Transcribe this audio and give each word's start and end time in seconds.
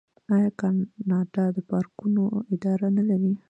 آیا 0.35 0.49
کاناډا 0.59 1.45
د 1.55 1.57
پارکونو 1.71 2.21
اداره 2.53 2.87
نلري؟ 2.97 3.33